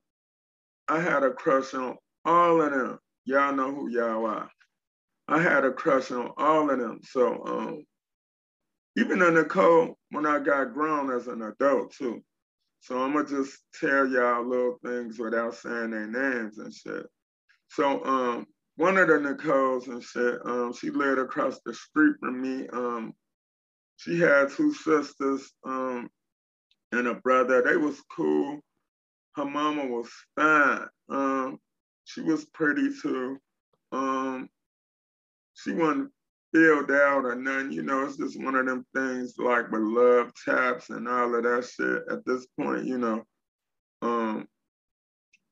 [0.89, 2.97] I had a crush on all of them.
[3.25, 4.49] Y'all know who y'all are.
[5.28, 6.99] I had a crush on all of them.
[7.04, 7.84] So um,
[8.97, 12.23] even in Nicole, when I got grown as an adult too.
[12.82, 17.06] So I'm gonna just tell y'all little things without saying their names and shit.
[17.69, 18.47] So um,
[18.78, 22.67] one of the Nicoles and shit, um, she lived across the street from me.
[22.69, 23.13] Um,
[23.97, 26.10] she had two sisters um,
[26.91, 27.62] and a brother.
[27.62, 28.62] They was cool
[29.35, 30.87] her mama was fine.
[31.09, 31.59] Um,
[32.05, 33.37] she was pretty too.
[33.91, 34.49] Um,
[35.53, 36.11] she wasn't
[36.53, 37.71] filled out or nothing.
[37.71, 41.43] You know, it's just one of them things like with love taps and all of
[41.43, 42.03] that shit.
[42.11, 43.23] At this point, you know,
[44.01, 44.47] um,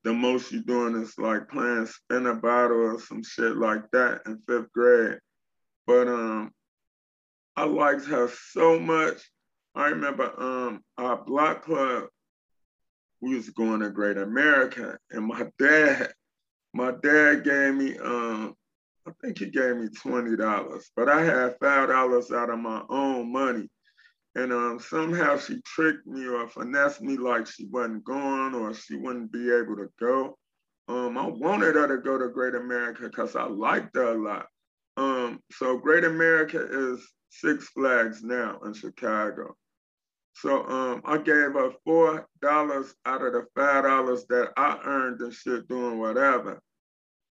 [0.04, 4.22] the most you're doing is like playing spin a bottle or some shit like that
[4.26, 5.18] in fifth grade.
[5.86, 6.52] But um,
[7.56, 9.18] I liked her so much.
[9.74, 12.08] I remember um, our block club
[13.20, 16.12] we was going to Great America, and my dad,
[16.74, 18.54] my dad gave me, um,
[19.06, 22.82] I think he gave me twenty dollars, but I had five dollars out of my
[22.88, 23.68] own money,
[24.34, 28.96] and um, somehow she tricked me or finessed me like she wasn't going or she
[28.96, 30.36] wouldn't be able to go.
[30.88, 34.46] Um, I wanted her to go to Great America because I liked her a lot.
[34.96, 39.54] Um, so Great America is Six Flags now in Chicago.
[40.40, 45.20] So um, I gave her four dollars out of the five dollars that I earned
[45.20, 46.60] and shit doing whatever.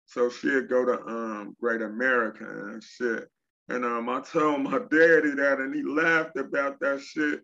[0.05, 3.27] So she'd go to um Great America and shit.
[3.67, 7.41] And um I told my daddy that and he laughed about that shit.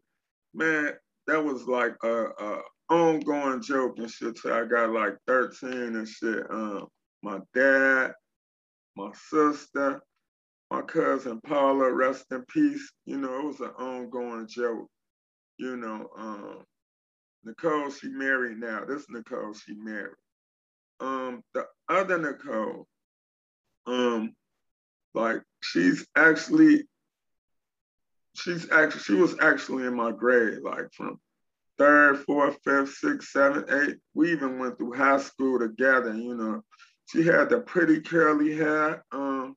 [0.54, 0.94] Man,
[1.28, 6.08] that was like a, a ongoing joke and shit till I got like 13 and
[6.08, 6.50] shit.
[6.50, 6.88] Um
[7.22, 8.14] my dad,
[8.96, 10.02] my sister,
[10.72, 12.94] my cousin Paula, rest in peace.
[13.06, 14.88] You know, it was an ongoing joke.
[15.60, 16.64] You know, um,
[17.44, 18.86] Nicole, she married now.
[18.86, 20.16] This Nicole, she married.
[21.02, 22.88] Um, the other Nicole,
[23.86, 24.34] um,
[25.14, 26.88] like she's actually,
[28.36, 31.20] she's actually, she was actually in my grade, like from
[31.78, 34.00] third, fourth, fifth, sixth, seventh, eighth.
[34.14, 36.16] We even went through high school together.
[36.16, 36.64] You know,
[37.08, 39.04] she had the pretty curly hair.
[39.12, 39.56] Um,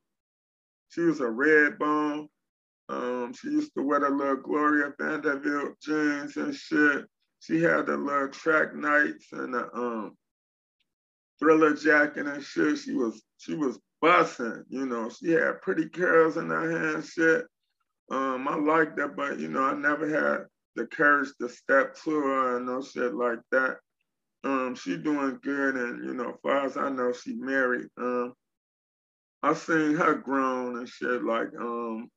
[0.88, 2.29] she was a red bone.
[2.92, 7.07] Um, she used to wear the little Gloria Vanderbilt jeans and shit.
[7.40, 10.16] She had the little track nights and the um,
[11.38, 12.78] thriller jacket and shit.
[12.78, 15.09] She was she was busting, you know.
[15.09, 17.46] She had pretty curls in her hand, shit.
[18.11, 22.11] Um, I liked that, but you know, I never had the courage to step to
[22.11, 23.78] her and no shit like that.
[24.44, 27.87] Um, she doing good, and you know, as far as I know, she married.
[27.96, 28.35] Um,
[29.42, 32.11] I seen her grown and shit, like um,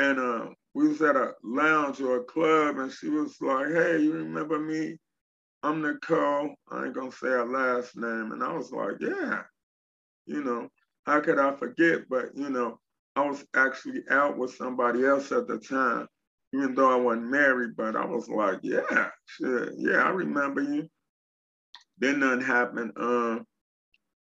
[0.00, 3.98] and uh, we was at a lounge or a club, and she was like, "Hey,
[4.00, 4.96] you remember me?
[5.62, 6.54] I'm Nicole.
[6.70, 9.42] I ain't gonna say her last name." And I was like, "Yeah,
[10.26, 10.68] you know,
[11.06, 12.80] how could I forget?" But you know,
[13.16, 16.08] I was actually out with somebody else at the time
[16.52, 20.88] even though I wasn't married, but I was like, yeah, shit, yeah, I remember you.
[21.98, 22.92] Then nothing happened.
[22.96, 23.46] Um,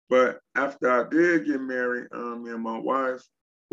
[0.08, 3.22] but after I did get married, um, me and my wife,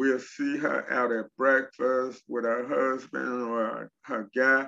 [0.02, 4.68] we'll see her out at breakfast with her husband or her guy.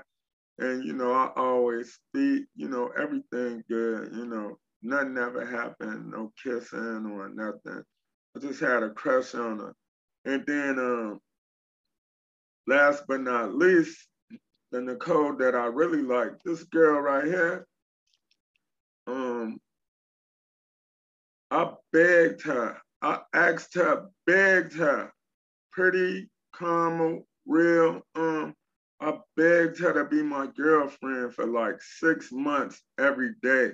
[0.59, 6.11] And, you know, I always speak, you know, everything good, you know, nothing ever happened,
[6.11, 7.81] no kissing or nothing.
[8.37, 9.73] I just had a crush on her.
[10.23, 11.19] And then um,
[12.67, 14.07] last but not least,
[14.71, 17.65] the Nicole that I really like, this girl right here,
[19.07, 19.57] um,
[21.49, 25.11] I begged her, I asked her, begged her,
[25.73, 28.53] pretty, calm, real, um,
[29.01, 33.71] I begged her to be my girlfriend for like six months every day.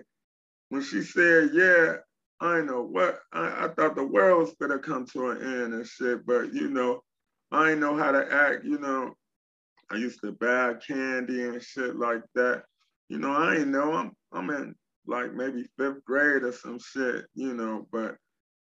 [0.69, 1.97] When she said, yeah,
[2.39, 5.85] I know what, I, I thought the world was gonna come to an end and
[5.85, 7.01] shit, but you know,
[7.51, 9.13] I ain't know how to act, you know.
[9.91, 12.63] I used to buy candy and shit like that.
[13.09, 13.93] You know, I ain't know.
[13.93, 14.75] I'm I'm in
[15.07, 18.15] like maybe fifth grade or some shit, you know, but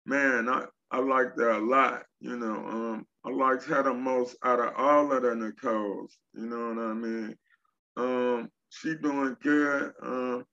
[0.06, 2.56] man, I, I liked her a lot, you know.
[2.56, 6.78] Um, I liked her the most out of all of the Nicoles, you know what
[6.78, 7.36] I mean?
[7.96, 9.92] Um, she doing good.
[10.02, 10.44] Um,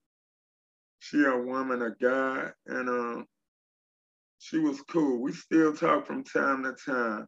[1.00, 3.26] she a woman a guy, and um,
[4.40, 5.22] she was cool.
[5.22, 7.28] We still talk from time to time.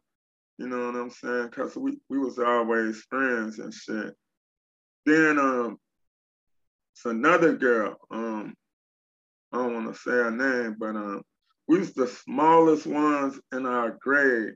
[0.58, 1.48] You know what I'm saying?
[1.50, 4.14] Cause we, we was always friends and shit.
[5.06, 5.78] Then um
[6.94, 8.54] it's another girl, um,
[9.52, 11.22] I don't wanna say her name, but um
[11.66, 14.54] we was the smallest ones in our grade.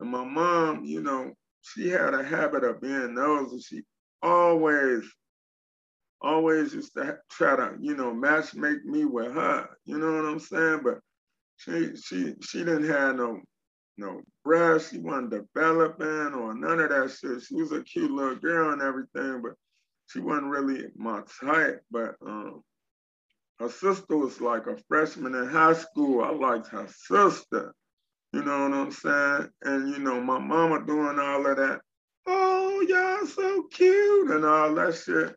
[0.00, 3.60] And my mom, you know, she had a habit of being nosy.
[3.60, 3.82] She
[4.22, 5.04] always,
[6.22, 9.68] always used to try to, you know, match make me with her.
[9.84, 10.80] You know what I'm saying?
[10.82, 11.00] But
[11.58, 13.40] she she she didn't have no
[13.98, 14.90] no breasts.
[14.90, 17.42] She wasn't developing or none of that shit.
[17.42, 19.52] She was a cute little girl and everything, but
[20.06, 21.82] she wasn't really my type.
[21.90, 22.62] But um,
[23.58, 26.24] her sister was like a freshman in high school.
[26.24, 27.74] I liked her sister.
[28.32, 29.48] You know what I'm saying?
[29.62, 31.80] And you know, my mama doing all of that.
[32.26, 35.34] Oh, y'all so cute and all that shit.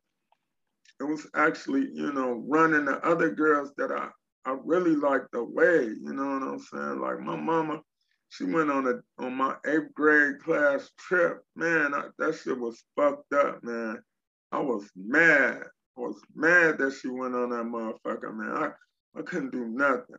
[1.00, 4.10] It was actually, you know, running the other girls that I
[4.46, 7.00] I really liked the way, you know what I'm saying?
[7.00, 7.82] Like my mama,
[8.30, 11.44] she went on a on my eighth grade class trip.
[11.56, 14.02] Man, I, that shit was fucked up, man.
[14.52, 15.64] I was mad.
[15.98, 18.52] I was mad that she went on that motherfucker, man.
[18.56, 20.18] I, I couldn't do nothing.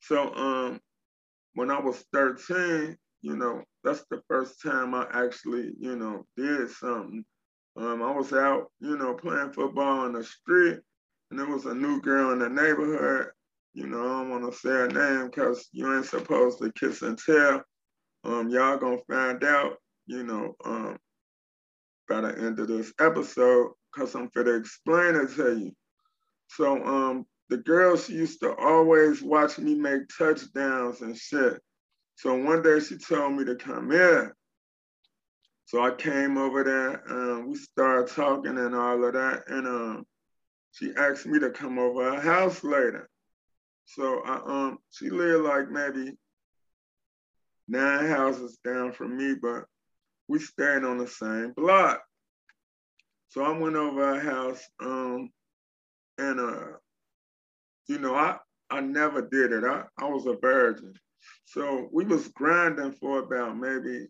[0.00, 0.80] So um
[1.54, 6.70] when I was 13, you know, that's the first time I actually, you know, did
[6.70, 7.24] something.
[7.76, 10.78] Um, I was out, you know, playing football on the street,
[11.30, 13.28] and there was a new girl in the neighborhood,
[13.74, 17.02] you know, I don't want to say her name because you ain't supposed to kiss
[17.02, 17.62] and tell.
[18.24, 20.98] Um, y'all gonna find out, you know, um,
[22.08, 25.72] by the end of this episode, cause I'm gonna explain it to you.
[26.48, 31.60] So, um, the girl she used to always watch me make touchdowns and shit.
[32.14, 34.32] So one day she told me to come in.
[35.66, 39.42] So I came over there and we started talking and all of that.
[39.48, 40.06] And um,
[40.70, 43.10] she asked me to come over her house later.
[43.84, 46.16] So I um she lived like maybe
[47.68, 49.64] nine houses down from me, but
[50.26, 52.00] we stayed on the same block.
[53.28, 55.28] So I went over her house, um,
[56.16, 56.78] and uh,
[57.88, 58.38] you know, I
[58.70, 59.64] I never did it.
[59.64, 60.94] I, I was a virgin.
[61.44, 64.08] So we was grinding for about maybe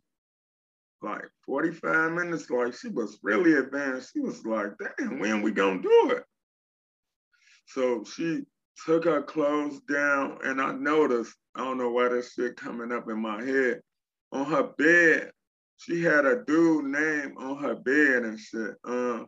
[1.03, 2.49] like 45 minutes.
[2.49, 4.13] Like she was really advanced.
[4.13, 6.25] She was like, damn, when we gonna do it?
[7.67, 8.45] So she
[8.87, 13.11] took her clothes down and I noticed, I don't know why this shit coming up
[13.11, 13.81] in my head,
[14.33, 15.33] on her bed,
[15.77, 18.75] she had a dude name on her bed and shit.
[18.87, 19.25] Uh,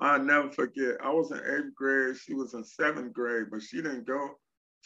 [0.00, 0.96] I'll never forget.
[1.02, 4.30] I was in eighth grade, she was in seventh grade, but she didn't go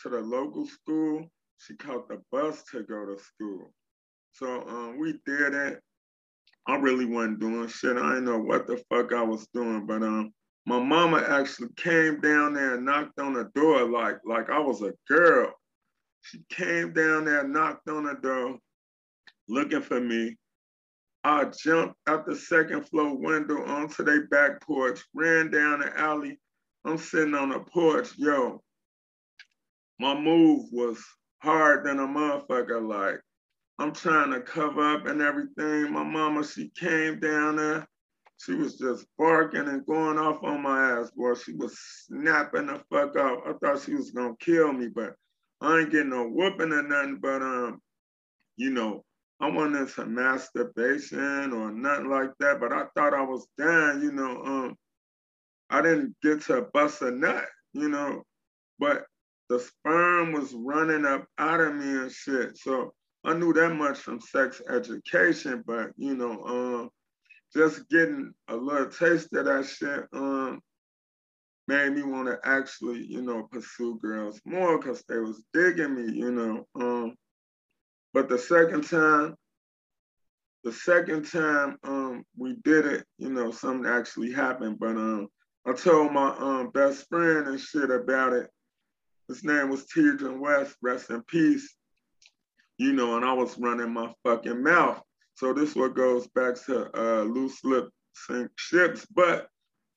[0.02, 1.30] to the local school.
[1.58, 3.72] She caught the bus to go to school.
[4.32, 5.80] So um, we did it.
[6.66, 7.96] I really wasn't doing shit.
[7.96, 10.32] I didn't know what the fuck I was doing, but um,
[10.66, 14.82] my mama actually came down there and knocked on the door like like I was
[14.82, 15.52] a girl.
[16.22, 18.58] She came down there, knocked on the door,
[19.46, 20.36] looking for me.
[21.24, 26.38] I jumped out the second floor window onto their back porch, ran down the alley.
[26.84, 28.62] I'm sitting on the porch, yo.
[29.98, 31.02] My move was
[31.38, 32.86] hard than a motherfucker.
[32.86, 33.20] Like
[33.78, 35.92] I'm trying to cover up and everything.
[35.92, 37.88] My mama, she came down there
[38.38, 41.34] she was just barking and going off on my ass, boy.
[41.34, 43.42] She was snapping the fuck out.
[43.46, 45.14] I thought she was gonna kill me, but
[45.60, 47.18] I ain't getting no whooping or nothing.
[47.20, 47.80] But um,
[48.56, 49.04] you know,
[49.40, 52.60] I wasn't into masturbation or nothing like that.
[52.60, 54.42] But I thought I was done, you know.
[54.44, 54.76] Um,
[55.70, 58.22] I didn't get to bust a nut, you know,
[58.78, 59.04] but
[59.48, 62.56] the sperm was running up out of me and shit.
[62.56, 62.92] So
[63.24, 66.90] I knew that much from sex education, but you know, um
[67.54, 70.60] just getting a little taste of that shit um,
[71.68, 76.12] made me want to actually, you know, pursue girls more because they was digging me,
[76.12, 76.66] you know.
[76.74, 77.14] Um,
[78.14, 79.34] but the second time,
[80.62, 84.78] the second time um, we did it, you know, something actually happened.
[84.78, 85.28] But um,
[85.66, 88.48] I told my um, best friend and shit about it.
[89.26, 91.74] His name was Tidron West, rest in peace.
[92.78, 95.02] You know, and I was running my fucking mouth.
[95.34, 99.48] So this what goes back to uh, loose lip sink ships, but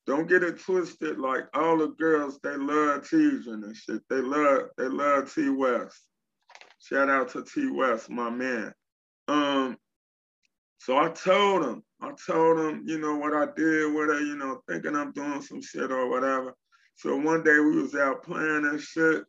[0.07, 1.19] don't get it twisted.
[1.19, 4.01] Like all the girls, they love Tidron and shit.
[4.09, 6.06] They love they love T West.
[6.79, 8.73] Shout out to T West, my man.
[9.27, 9.77] Um,
[10.79, 14.37] so I told him, I told him, you know what I did with her, you
[14.37, 16.53] know, thinking I'm doing some shit or whatever.
[16.95, 19.23] So one day we was out playing and shit.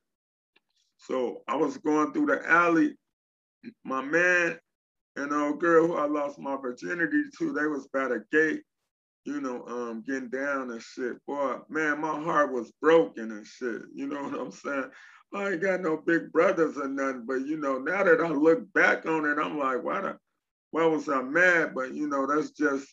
[0.99, 2.97] So I was going through the alley.
[3.85, 4.59] My man
[5.17, 8.63] and old girl who I lost my virginity to, they was by the gate,
[9.25, 11.15] you know, um, getting down and shit.
[11.27, 13.83] Boy, man, my heart was broken and shit.
[13.95, 14.91] You know what I'm saying?
[15.35, 18.73] I ain't got no big brothers or nothing, but you know, now that I look
[18.73, 20.17] back on it, I'm like, why the
[20.71, 21.75] why was I mad?
[21.75, 22.87] But you know, that's just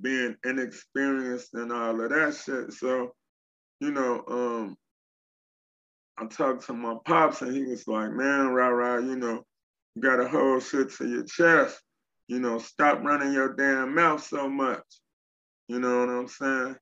[0.00, 2.72] being inexperienced and all of that shit.
[2.72, 3.14] So,
[3.80, 4.76] you know, um,
[6.18, 9.44] I talked to my pops and he was like, man, rah rah, you know,
[9.94, 11.80] you gotta hold shit to your chest.
[12.28, 14.84] You know, stop running your damn mouth so much.
[15.66, 16.76] You know what I'm saying?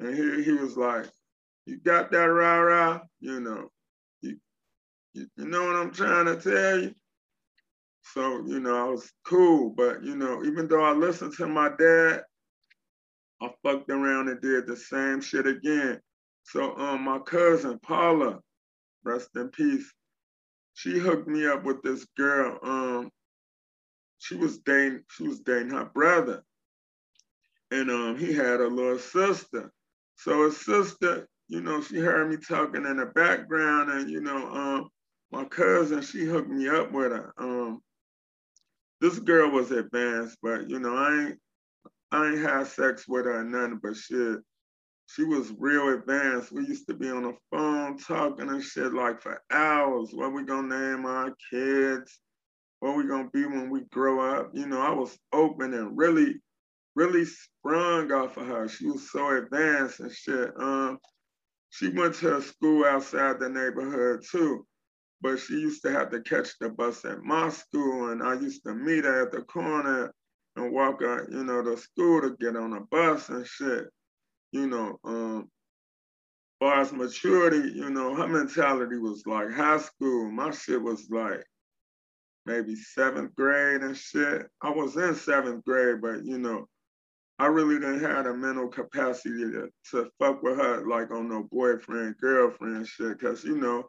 [0.00, 1.06] And he, he was like,
[1.66, 3.70] you got that rah rah, you know.
[5.12, 6.94] You, you, know what I'm trying to tell you?
[8.14, 11.70] So, you know, I was cool, but you know, even though I listened to my
[11.78, 12.22] dad,
[13.42, 16.00] I fucked around and did the same shit again.
[16.44, 18.40] So um my cousin Paula,
[19.04, 19.92] rest in peace,
[20.74, 22.58] she hooked me up with this girl.
[22.62, 23.10] Um,
[24.18, 26.42] she was dating, she was dating her brother.
[27.70, 29.72] And um, he had a little sister.
[30.16, 34.48] So his sister, you know, she heard me talking in the background, and you know,
[34.48, 34.88] um,
[35.32, 37.32] my cousin, she hooked me up with her.
[37.38, 37.80] Um,
[39.00, 41.38] this girl was advanced, but you know, I ain't
[42.12, 44.40] I ain't had sex with her or nothing, but shit,
[45.06, 46.52] she was real advanced.
[46.52, 50.10] We used to be on the phone talking and shit like for hours.
[50.12, 52.18] What we gonna name our kids?
[52.80, 54.50] What we gonna be when we grow up?
[54.54, 56.34] You know, I was open and really,
[56.96, 58.68] really sprung off of her.
[58.68, 60.50] She was so advanced and shit.
[60.58, 60.98] Um,
[61.70, 64.66] she went to a school outside the neighborhood too,
[65.20, 68.64] but she used to have to catch the bus at my school, and I used
[68.64, 70.12] to meet her at the corner
[70.56, 73.88] and walk her, you know, to school to get on a bus and shit
[74.52, 75.48] you know, um,
[76.58, 80.30] far as maturity, you know, her mentality was like high school.
[80.30, 81.44] My shit was like
[82.46, 84.46] maybe seventh grade and shit.
[84.60, 86.66] I was in seventh grade, but you know,
[87.38, 91.44] I really didn't have the mental capacity to, to fuck with her like on no
[91.50, 93.18] boyfriend, girlfriend shit.
[93.20, 93.88] Cause you know,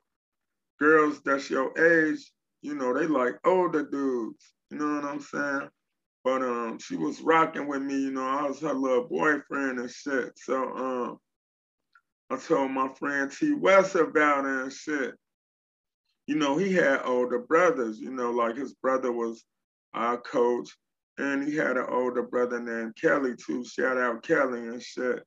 [0.82, 2.32] girls that's your age,
[2.64, 4.54] you know, they like older dudes.
[4.72, 5.70] You know what I'm saying?
[6.24, 7.96] But um, she was rocking with me.
[8.00, 10.34] You know, I was her little boyfriend and shit.
[10.38, 11.18] So um,
[12.32, 15.14] I told my friend T West about it and shit.
[16.26, 18.00] You know, he had older brothers.
[18.00, 19.44] You know, like his brother was
[19.94, 20.70] our coach,
[21.18, 23.64] and he had an older brother named Kelly too.
[23.66, 25.24] Shout out Kelly and shit.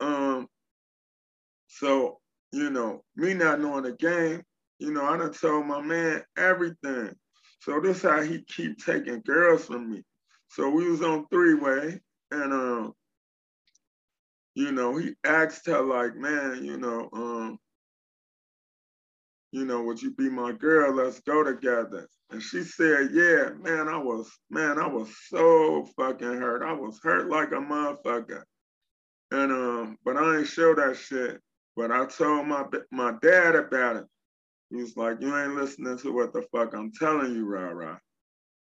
[0.00, 0.46] Um,
[1.66, 2.18] so
[2.52, 4.42] you know, me not knowing the game,
[4.78, 7.14] you know, I done told my man everything.
[7.60, 10.02] So this how he keep taking girls from me.
[10.48, 12.00] So we was on three way,
[12.30, 12.92] and um,
[14.54, 17.58] you know, he asked her like, man, you know, um,
[19.50, 20.94] you know, would you be my girl?
[20.94, 22.08] Let's go together.
[22.30, 26.62] And she said, yeah, man, I was, man, I was so fucking hurt.
[26.62, 28.42] I was hurt like a motherfucker.
[29.30, 31.40] And um, but I ain't show that shit.
[31.76, 34.04] But I told my my dad about it.
[34.74, 37.96] He was like, you ain't listening to what the fuck I'm telling you, rah.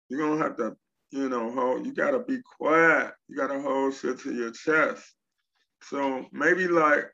[0.09, 0.77] You're gonna have to,
[1.11, 3.15] you know, hold, you gotta be quiet.
[3.29, 5.05] You gotta hold shit to your chest.
[5.83, 7.07] So maybe like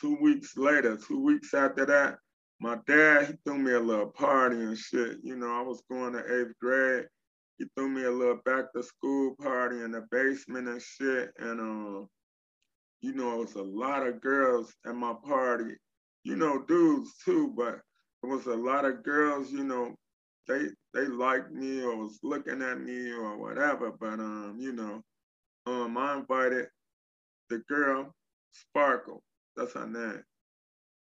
[0.00, 2.18] two weeks later, two weeks after that,
[2.60, 5.18] my dad, he threw me a little party and shit.
[5.22, 7.06] You know, I was going to eighth grade.
[7.58, 11.32] He threw me a little back to school party in the basement and shit.
[11.38, 12.08] And um,
[13.00, 15.74] you know, it was a lot of girls at my party,
[16.24, 17.80] you know, dudes too, but
[18.22, 19.94] it was a lot of girls, you know,
[20.48, 23.92] they they liked me or was looking at me or whatever.
[23.92, 25.02] But um, you know,
[25.66, 26.66] um, I invited
[27.48, 28.14] the girl,
[28.52, 29.22] Sparkle,
[29.56, 30.22] that's her name.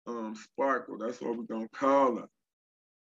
[0.06, 2.28] Um, Sparkle, that's what we're gonna call her.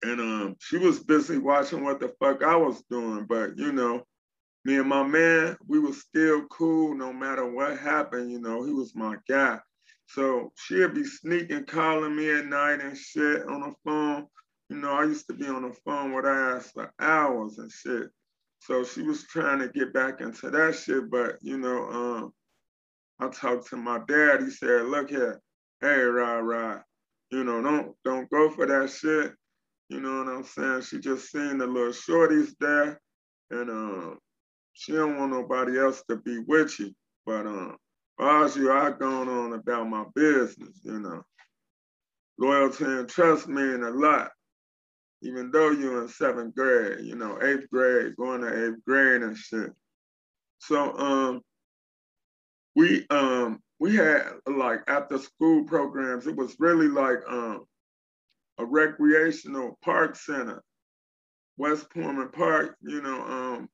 [0.04, 4.04] And um, she was busy watching what the fuck I was doing, but you know,
[4.66, 8.72] me and my man, we was still cool no matter what happened, you know, he
[8.72, 9.60] was my guy.
[10.14, 14.28] So she'd be sneaking calling me at night and shit on the phone.
[14.70, 18.09] You know, I used to be on the phone with her for hours and shit.
[18.59, 22.34] So she was trying to get back into that shit, but you know, um,
[23.20, 24.41] I talked to my dad.
[24.41, 25.41] He said, "Look here,
[25.80, 26.82] hey, rah rah,
[27.32, 29.34] you know, don't don't go for that shit.
[29.89, 30.82] You know what I'm saying?
[30.82, 32.99] She just seen the little shorties there,
[33.49, 34.20] and um,
[34.74, 36.91] she don't want nobody else to be with you.
[37.26, 37.78] But um,
[38.20, 41.24] you, I gone on about my business, you know.
[42.38, 44.32] Loyalty and trust mean a lot.
[45.22, 49.38] Even though you're in seventh grade, you know, eighth grade, going to eighth grade and
[49.38, 49.72] shit.
[50.59, 51.41] So um
[52.76, 57.66] we um we had like after school programs, it was really like um
[58.57, 60.64] a recreational park center.
[61.57, 63.70] West Pullman Park, you know, um,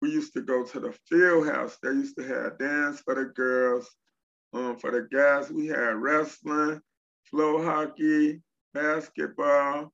[0.00, 1.78] we used to go to the field house.
[1.82, 3.88] They used to have dance for the girls.
[4.52, 6.80] Um, for the guys, we had wrestling,
[7.24, 8.40] floor hockey,
[8.72, 9.92] basketball,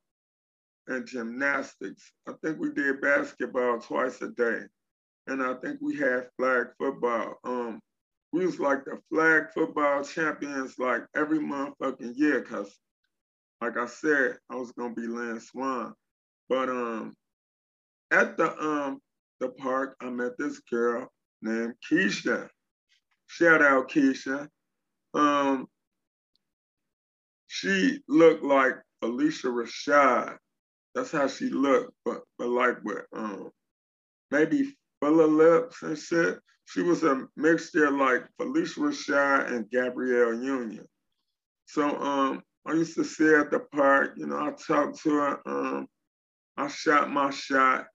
[0.86, 2.12] and gymnastics.
[2.28, 4.60] I think we did basketball twice a day.
[5.26, 7.38] And I think we had flag football.
[7.44, 7.80] Um,
[8.32, 12.76] we was like the flag football champions like every motherfucking year, cause
[13.60, 15.94] like I said, I was gonna be Lance Swan.
[16.48, 17.14] But um
[18.10, 19.00] at the um
[19.40, 21.08] the park, I met this girl
[21.42, 22.48] named Keisha.
[23.26, 24.48] Shout out Keisha.
[25.14, 25.66] Um,
[27.46, 30.36] she looked like Phylicia Rashad.
[30.94, 33.50] That's how she looked, but but like with um
[34.30, 36.38] maybe full of lips and shit.
[36.66, 40.86] She was a mixture like Phylicia Rashad and Gabrielle Union.
[41.66, 45.10] So um I used to see her at the park, you know, I talked to
[45.10, 45.86] her, um,
[46.56, 47.86] I shot my shot.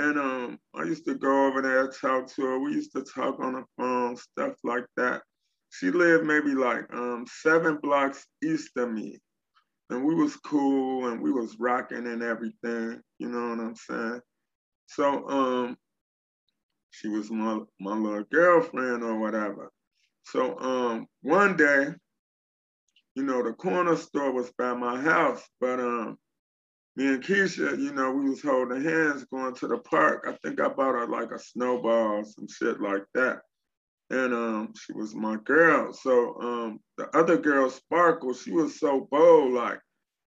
[0.00, 2.58] And um, I used to go over there, talk to her.
[2.58, 5.20] We used to talk on the phone, stuff like that.
[5.68, 9.18] She lived maybe like um, seven blocks east of me.
[9.90, 14.20] And we was cool and we was rocking and everything, you know what I'm saying?
[14.86, 15.76] So um,
[16.90, 19.70] she was my, my little girlfriend or whatever.
[20.22, 21.88] So um, one day,
[23.16, 26.16] you know, the corner store was by my house, but um,
[26.96, 30.26] me and Keisha, you know, we was holding hands going to the park.
[30.28, 33.40] I think I bought her like a snowball, some shit like that.
[34.10, 35.92] And um, she was my girl.
[35.92, 39.78] So um, the other girl, Sparkle, she was so bold, like,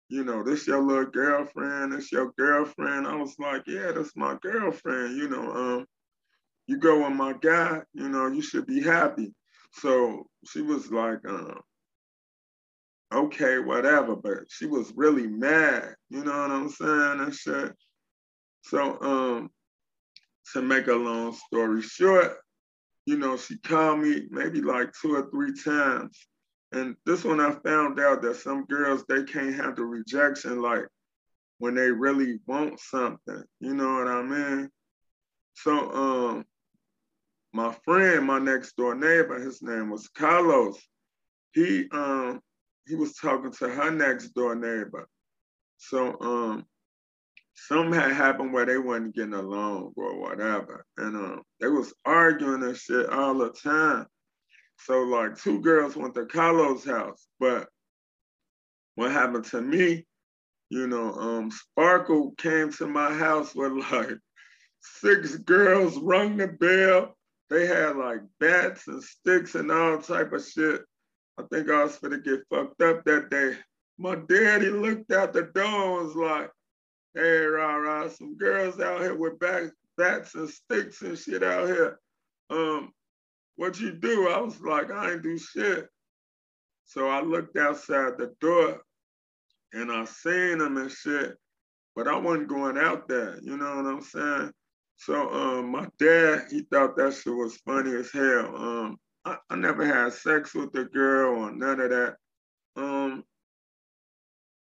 [0.08, 3.06] you know, this your little girlfriend, this your girlfriend.
[3.06, 5.16] I was like, yeah, that's my girlfriend.
[5.16, 5.86] You know, um,
[6.66, 9.32] you go with my guy, you know, you should be happy.
[9.72, 11.60] So she was like, um,
[13.12, 17.72] okay, whatever, but she was really mad, you know what I'm saying, and shit.
[18.62, 19.50] So, um,
[20.52, 22.38] to make a long story short,
[23.06, 26.18] you know, she called me maybe like two or three times
[26.72, 30.86] And this one I found out that some girls they can't handle rejection like
[31.58, 33.44] when they really want something.
[33.60, 34.70] You know what I mean?
[35.54, 36.44] So um
[37.52, 40.78] my friend, my next door neighbor, his name was Carlos.
[41.54, 42.40] He um
[42.90, 45.08] he was talking to her next door neighbor.
[45.78, 46.66] So um
[47.54, 50.84] something had happened where they wasn't getting along or whatever.
[50.96, 54.06] And um they was arguing and shit all the time.
[54.80, 57.68] So like two girls went to Carlos' house, but
[58.96, 60.06] what happened to me,
[60.68, 64.18] you know, um Sparkle came to my house with like
[64.80, 67.16] six girls rung the bell.
[67.50, 70.82] They had like bats and sticks and all type of shit.
[71.40, 73.56] I think I was gonna get fucked up that day.
[73.96, 76.50] My daddy looked out the door and was like,
[77.14, 81.66] hey, rah, rah, some girls out here with bats, bats and sticks and shit out
[81.66, 81.98] here.
[82.50, 82.92] Um,
[83.56, 84.28] what you do?
[84.28, 85.88] I was like, I ain't do shit.
[86.84, 88.82] So I looked outside the door
[89.72, 91.36] and I seen them and shit,
[91.96, 94.52] but I wasn't going out there, you know what I'm saying?
[94.96, 98.54] So um, my dad, he thought that shit was funny as hell.
[98.56, 102.16] Um, I, I never had sex with a girl or none of that.
[102.76, 103.24] Um,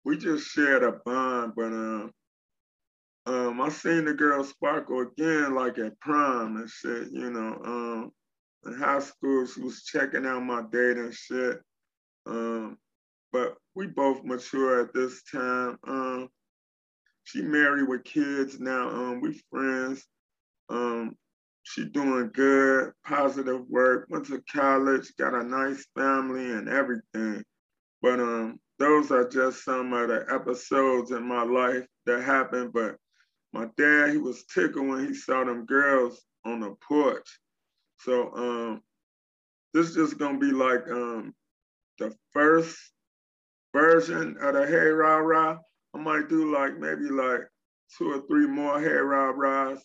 [0.05, 2.11] we just shared a bond, but um,
[3.27, 7.13] um, I seen the girl sparkle again, like at prom and shit.
[7.13, 8.13] You know, um,
[8.67, 11.61] in high school, she was checking out my date and shit.
[12.27, 12.79] Um,
[13.33, 15.79] but we both mature at this time.
[15.87, 16.29] Um,
[17.25, 18.89] she married with kids now.
[18.89, 20.05] Um, we friends.
[20.69, 21.17] Um,
[21.63, 27.45] she doing good, positive work, went to college, got a nice family and everything.
[28.03, 32.73] But um, those are just some of the episodes in my life that happened.
[32.73, 32.97] But
[33.53, 37.29] my dad, he was tickled when he saw them girls on the porch.
[37.99, 38.83] So um,
[39.75, 41.35] this is just gonna be like um,
[41.99, 42.79] the first
[43.75, 45.59] version of the Hey Rah Rah.
[45.95, 47.43] I might do like maybe like
[47.99, 49.83] two or three more Hey Rah Rahs,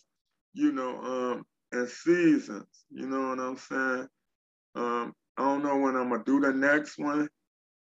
[0.54, 1.44] you know, um,
[1.76, 2.66] and seasons.
[2.90, 4.08] You know what I'm saying?
[4.76, 7.28] Um, I don't know when I'm gonna do the next one,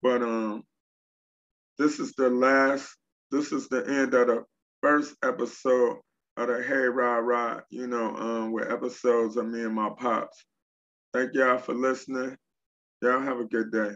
[0.04, 0.64] but um,
[1.80, 2.96] this is the last.
[3.32, 4.44] This is the end of the
[4.82, 5.98] first episode
[6.38, 7.62] of the Hey Rah Rah.
[7.70, 10.46] You know, um, with episodes of me and my pops.
[11.14, 12.38] Thank y'all for listening.
[13.02, 13.92] Y'all have a good day.